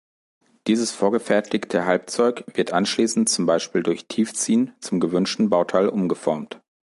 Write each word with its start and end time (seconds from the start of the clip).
Dieses 0.65 0.89
vorgefertigte 0.89 1.85
Halbzeug 1.85 2.43
wird 2.55 2.73
anschließend 2.73 3.29
zum 3.29 3.45
Beispiel 3.45 3.83
durch 3.83 4.07
Tiefziehen 4.07 4.73
zum 4.79 4.99
gewünschten 4.99 5.51
Bauteil 5.51 5.89
umgeformt. 5.89 6.59